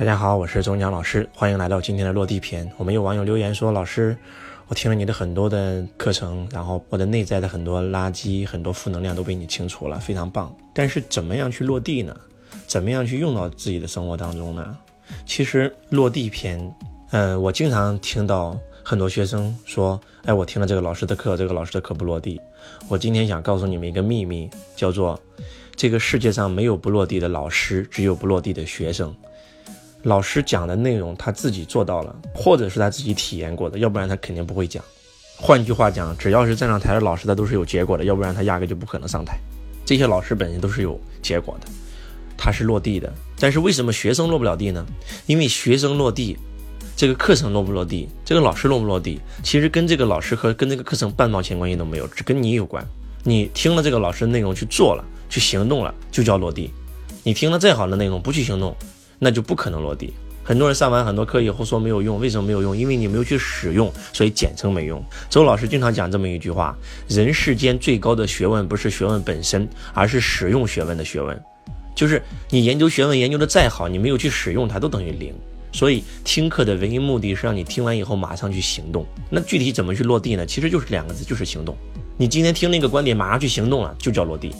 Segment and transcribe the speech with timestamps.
[0.00, 2.66] 大家好，我是钟江老师，欢迎来到今天的落地篇。
[2.78, 4.16] 我们有网友留言说，老师，
[4.66, 10.56] 我听了你的很多的课程，然后我的内在的很多垃圾、很多负能量都被你清除了，非常棒。
[10.72, 12.16] 但是怎么样去落地呢？
[12.66, 14.74] 怎么样去用到自己的生活当中呢？
[15.26, 16.74] 其实落地篇，
[17.10, 22.40] 呃，我经常听到很多学生说，哎，我听了这个老师的课，这个老师的课不落地。
[22.88, 25.20] 我今天想告诉你们一个秘密，叫做
[25.76, 29.14] 这个世界上没有不落地的老师，只有不落地的学生。
[30.02, 34.82] 老师讲的内容他自己做到了，或者是他自己体验过的，要不然他肯定不会讲。
[35.36, 39.38] 换句话讲，只要是站上台的老师，他都是有结果的，要不然他压根就不可能上台。
[39.84, 41.66] 这些老师本身都是有结果的，
[42.36, 43.12] 他是落地的。
[43.38, 44.84] 但是为什么学生落不了地呢？
[45.26, 46.36] 因为学生落地，
[46.96, 52.86] 这个课程落不落地，这个老师落不落地，其实跟这个老师和跟这个课程半毛钱关系都没有，只跟你有关。
[53.22, 56.70] 你听了这个老师的内容去做了，去行动了，就叫落地。
[57.22, 58.74] 你听了再好的内容不去行动。
[59.20, 60.12] 那就不可能落地。
[60.42, 62.76] 很多人上完很多课以后说没有用，为什么没有用？
[62.76, 65.00] 因为你没有去使用，所以简称没用。
[65.28, 71.40] 周老师经常讲这么一句话：人世间最高的学问不是学问本身，而是使用学问的学问。
[71.94, 75.32] 就是你研究学问研究的再好，你没有去使用它，都等于零。
[75.72, 79.06] 所以听课的唯一目的是让你听完以后马上去行动。
[79.28, 80.44] 那具体怎么去落地呢？
[80.44, 81.76] 其实就是两个字，就是行动。
[82.16, 84.52] 你今天听那个观点，马上去行动了，就叫落地。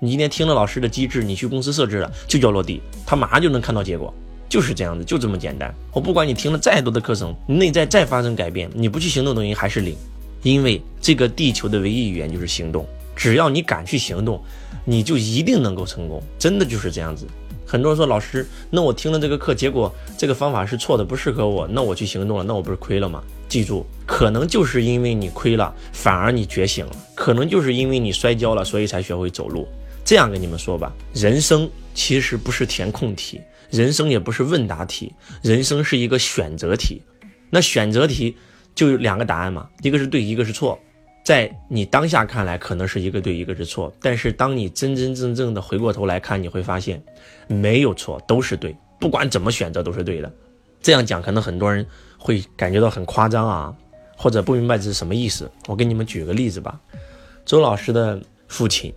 [0.00, 4.14] 你今天听了老师的机制，你去公司设置了，就叫落地，他马上就能看到结果，
[4.48, 5.74] 就是这样子，就这么简单。
[5.92, 9.96] 我不管你听了再多的课程，内在再发生改变，你不去行动等于还是零，
[10.44, 14.40] 因为这个地球的唯一语言就是行动，只要你敢去行动，
[14.84, 17.26] 你就一定能够成功，真的就是这样子。
[17.66, 23.20] 很多人说老师，那我听了这个课，结果这个方法是错的，不适合我，那我去行动了，那我不是亏了吗？
[23.48, 29.66] 记住，可能就是因为你亏了，反而你觉醒了，可能就是因为你摔跤了，所以才学会走路。
[30.08, 37.02] 这样跟你们说吧，人生其实不是填空题，人生也不是问答题，人生是一个选择题。
[37.50, 38.34] 那选择题
[38.74, 40.78] 就有两个答案嘛，一个是对，一个是错。
[41.22, 43.92] 在你当下看来，可能是一个对，一个是错。
[44.00, 47.02] 但是当你真真正正的回过头来看，你会发现
[47.46, 48.74] 没有错，都是对。
[48.98, 50.32] 不管怎么选择，都是对的。
[50.80, 51.84] 这样讲，可能很多人
[52.16, 53.76] 会感觉到很夸张啊，
[54.16, 55.50] 或者不明白这是什么意思。
[55.66, 56.80] 我给你们举个例子吧，
[57.44, 58.90] 周老师的父亲。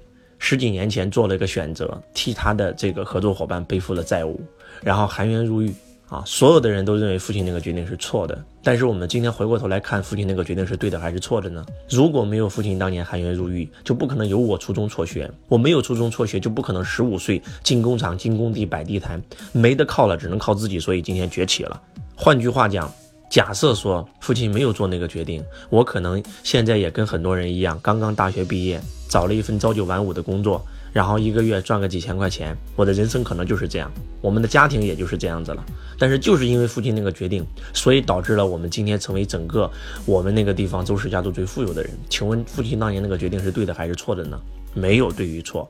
[0.43, 4.41] 十几年前做了一个选择，替他的这个合作伙伴背负了债务，
[4.81, 5.71] 然后含冤入狱
[6.09, 6.23] 啊！
[6.25, 11.63] 所有的人都认为父亲那个决定是错的，但是我们今天回过头来看，父亲那个决定是对的还是错的呢？
[11.87, 21.79] 如果没有父亲当年含冤入狱，就不可能有我初中辍学；我没有初中辍学，就不可能十五岁进工厂、进工地、摆地摊，没得靠了，只能靠自己，所以今天崛起了。
[22.15, 22.91] 换句话讲，
[23.31, 28.79] 假设说父亲没有做那个决定，我可能现在也跟很多人一样，刚刚大学毕业。
[29.07, 35.61] 找了一份朝九晚五的工作，然后一个月赚个几千块钱，我的人生可能就是这样，我们的家庭也就是这样子了。
[35.97, 39.69] 但是就是因为父亲那个决定，所以导致了我们今天成为整个
[40.05, 41.91] 我们那个地方周氏家族最富有的人。
[42.09, 44.39] 请问父亲当年那个决定是对的还是错的呢？
[44.73, 45.69] 没有对与错，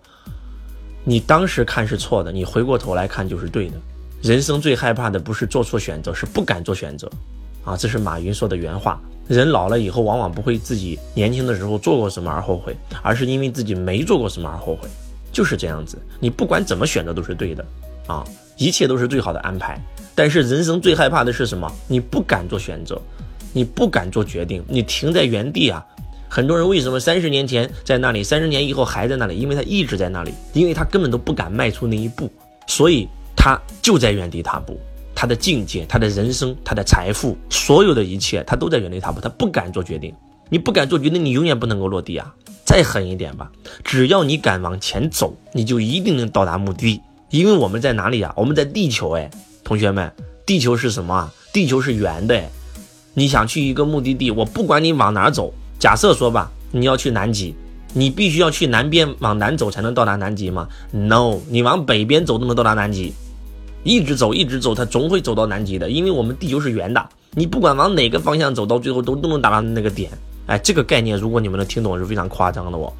[1.04, 3.76] 你当时看是错的，你回过头来看就是对的。
[4.22, 7.10] 人生最害怕的不是做错选择，是不敢做选择。
[7.64, 9.00] 啊，这是马云说的原话。
[9.28, 14.90] 人老了以后，往往不会自己年轻的时候做过什么而后悔，而是因为自己没做过什么而后悔，
[15.32, 15.98] 就是这样子。
[16.20, 17.66] 你不管怎么选择都是对的，
[18.08, 18.26] 啊，
[18.58, 19.80] 一切都是最好的安排。
[20.14, 21.72] 但是人生最害怕的是什么？
[21.88, 23.02] 你不敢做选择，
[23.54, 25.86] 你不敢做决定，你停在原地啊。
[26.28, 29.38] 很多人为什么三十年前在那里，三十年以后还在那里？
[29.38, 32.30] 因为他一直在那里，因为他根本都不敢迈出那一步，
[32.68, 34.78] 所以他就在原地踏步。
[35.22, 40.12] 他的境界，他的人生，他的财富，所有的一切，他都在原地踏步，他不敢做决定。
[40.50, 42.34] 你不敢做决定，你永远不能够落地啊！
[42.66, 43.52] 再狠一点吧，
[43.84, 47.02] 只要你敢往前走，你就一定能到达目的地。
[47.30, 48.34] 因为我们在哪里啊？
[48.36, 49.30] 我们在地球哎，
[49.64, 50.12] 同学们，
[50.44, 51.31] 地球是什么啊？
[51.54, 52.50] 地球是圆的哎。
[53.14, 55.54] 你想去一个目的地，我不管你往哪走。
[55.78, 57.54] 假设说吧，你要去南极，
[57.94, 63.13] 你必须要去南边往南走才能到达南极吗？No，你往北边走都能到达南极。
[63.83, 70.12] 一直走，一直走，它总会走到南极的，因为我们地球是圆的，你不管往哪个方向走，到最后都都能达到那个点。
[70.48, 72.92] 哎，这个概念，如果你们能听懂，是非常夸张的哦。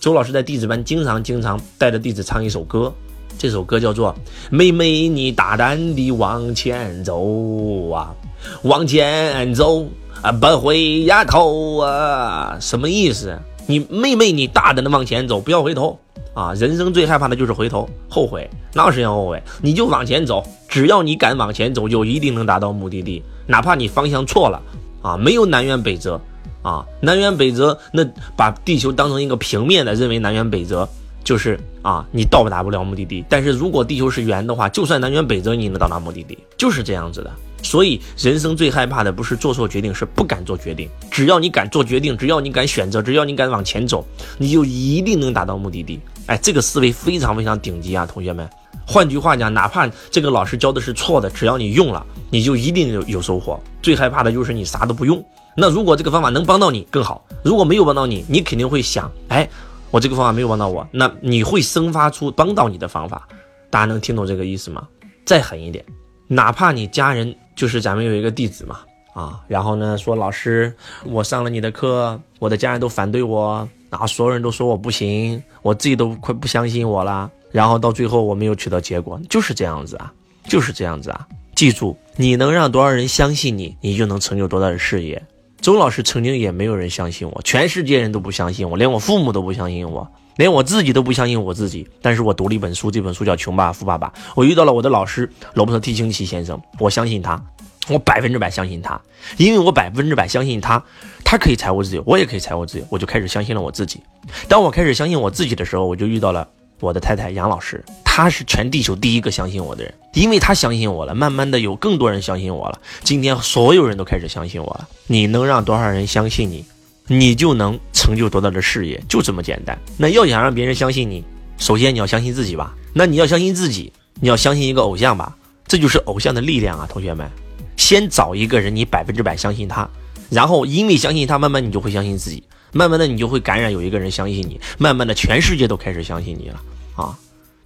[0.00, 2.92] 周老师在弟子班经常经常带着弟子唱一首歌，
[3.38, 4.12] 这首歌叫做
[4.50, 8.14] 《妹妹你大胆地往前走啊，
[8.62, 9.86] 往前走
[10.20, 13.38] 啊，不回呀头啊》，什么意思？
[13.66, 15.98] 你妹妹你大胆的往前走，不要回头。
[16.36, 19.42] 啊，人生最害怕的就是回头后悔，哪有时间后悔？
[19.62, 24.60] 你就往前走，只要你敢往前走，就一定能达到目的地，哪怕你方向错了
[25.00, 26.20] 啊，没有南辕北辙
[26.60, 28.04] 啊，南辕北辙，那
[28.36, 30.86] 把地球当成一个平面的，认为南辕北辙，
[31.24, 33.24] 就是啊，你到达不了目的地。
[33.30, 37.30] 但是如果地球是圆的话，就算南辕北辙，你能到达目的地，就是这样子的。
[37.62, 40.86] 所以人生最害怕的不是做错决定，是不敢做决定。
[41.10, 44.04] 只要你敢做决定，只要你敢选择，只要你敢往前走，
[44.36, 45.98] 你就一定能达到目的地。
[46.26, 48.48] 哎，这个思维非常非常顶级啊，同学们。
[48.86, 53.60] 换句话讲，哪怕这个老师教的是错的，只要你用了，你就一定有有收获。
[53.82, 55.24] 最害怕的就是你啥都不用。
[55.56, 59.48] 那如果这个方法能帮到你更好，如果没有帮到你，你肯定会想，哎，
[59.90, 63.26] 我这个方法没有帮到我，那你会生发出帮到你的方法。
[63.70, 64.86] 大家能听懂这个意思吗？
[65.24, 65.84] 再狠一点，
[66.28, 68.80] 哪怕你家人就是咱们有一个弟子嘛，
[69.14, 70.72] 啊，然后呢说老师，
[71.04, 77.30] 我上了你的课，我的家人都反对我，然后所有人都说我不行，我自己都快不相信我了。
[77.52, 80.12] 然后到最后我没有取得结果，就是这样子啊，
[80.48, 81.26] 就是这样子啊。
[81.54, 85.22] 记住，你能让多少人相信你，你就能成就多大的事业。
[85.62, 90.06] 周老师曾经也没有人相信我，全世界人都不相信我，连我父母都不相信我，
[90.36, 91.88] 连我自己都不相信我自己。
[92.02, 97.42] 但是我读了一本书，这本书叫《穷爸爸富爸爸》，我遇到了我的老师罗伯特 T 清奇先生，我相信他，
[97.88, 99.00] 我百分之百相信他，
[99.36, 100.82] 因为我百分之百相信他，
[101.24, 104.00] 他可以财务自由，我也可以财务自由，我就开始相信了我自己。
[104.48, 106.48] 当我开始相信我自己的时候，我就遇到了。
[106.80, 112.78] 我的太太杨老师，她是全地球第一个相信我的人，因为她相信我了，慢慢的有更多人相信我了。
[113.02, 114.86] 今天所有人都开始相信我了。
[115.06, 116.62] 你能让多少人相信你，
[117.06, 119.78] 你就能成就多大的事业，就这么简单。
[119.96, 121.24] 那要想让别人相信你，
[121.56, 122.74] 首先你要相信自己吧。
[122.92, 123.90] 那你要相信自己，
[124.20, 125.34] 你要相信一个偶像吧，
[125.66, 127.26] 这就是偶像的力量啊，同学们。
[127.76, 129.88] 先找一个人，你百分之百相信他，
[130.30, 132.42] 然后因为相信他，慢慢你就会相信自己。
[132.72, 136.60] 慢慢的，你就会感染有一个人相信你，慢慢的，全世界都开始相信你了
[136.94, 137.16] 啊！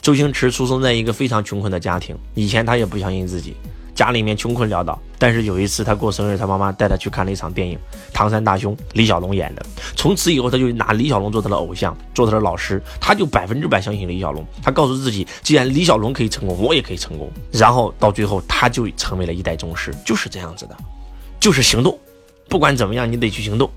[0.01, 3.57] 周星驰出生在一个非常穷困的家庭，以前他也不相信自己，
[3.95, 4.99] 家里面穷困潦倒。
[5.19, 7.77] 但是有一次他过生日，他妈妈带他去看了一场电影
[8.13, 9.63] 《唐山大兄》，李小龙演的。
[9.95, 14.43] 从此以后，他就拿李小龙做他的偶像，做他的老师，他就百分之百相信李小龙。
[14.63, 17.31] 他告诉自己，既然李小龙可以成功，我也可以成功。
[17.53, 20.77] 然后到最后，他就成为了一代宗师，就是这样子的，
[21.39, 21.99] 就是行动，
[22.49, 23.71] 不管怎么样，你得去行动。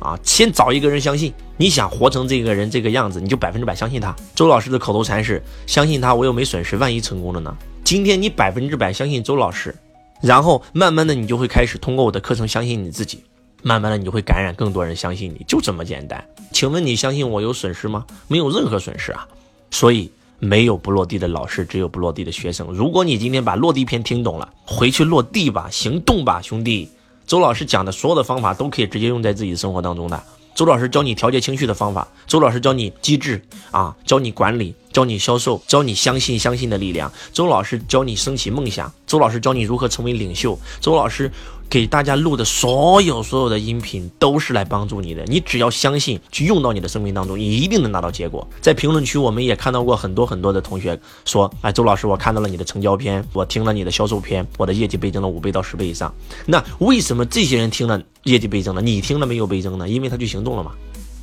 [0.00, 4.14] 啊，先找一个人相信，你想活成这个人这个样子，你就百分之百相信他。
[4.34, 7.54] 周老师的口头禅是：相信他，我又没损失，万一成功了呢？
[7.88, 9.74] 今天你百分之百相信周老师，
[10.20, 13.24] 然后慢慢的你就会开始通过我的课程相信你自己，
[13.62, 16.22] 慢慢的你就会感染更多人相信你，就这么简单。
[16.52, 18.04] 请问你相信我有损失吗？
[18.26, 19.26] 没有任何损失啊。
[19.70, 22.66] 所以没有不落地的老师，只有不落地的学生。
[22.74, 26.90] 如果你今天把落地篇听懂了，回去落地吧，行动吧，兄弟。
[27.26, 30.22] 周老师讲的所有的方法都可以直接用在自己生活当中的。
[30.58, 33.40] 周老师教你调节情绪的方法，周老师教你机制
[33.70, 37.12] 啊，教你管理，教你销售，教你相信相信的力量。
[37.32, 40.58] 周老师教你升起梦想，周老师教你如何成为领袖。
[40.80, 41.30] 周老师。
[41.70, 48.46] 给大家录的所有所有的音频都是来帮助你的，你只要相信去用到你的生命当中，你一定能拿到结果。
[48.60, 56.12] 在评论区，我们也看到过很多很多的同学说：“哎，周老师，我看到了你的成交篇，我听了你的销售篇，我的业绩倍增了五倍到十倍以上。”
[56.46, 59.86] 那为什么这些人听了业绩倍增了，你听了没有倍增呢？
[59.86, 60.72] 因为他去行动了嘛，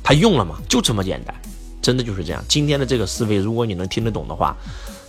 [0.02, 1.34] 他用了嘛，就这么简单，
[1.82, 2.44] 真的就是这样。
[2.46, 4.56] 今天的这个思维，如果你能听得懂的话，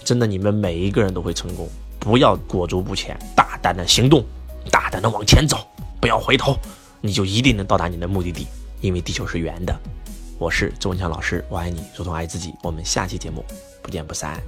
[0.03, 1.69] 真的你们每一个人都会成功。
[1.99, 4.25] 不要裹足不前，大胆的行动。
[4.67, 5.67] 大胆的往前走，
[5.99, 6.57] 不要回头，
[7.01, 8.47] 你就一定能到达你的目的地。
[8.81, 9.75] 因为地球是圆的。
[10.37, 12.53] 我是周文强老师，我爱你，如同爱自己。
[12.61, 13.43] 我们下期节目
[13.81, 14.39] 不见不散。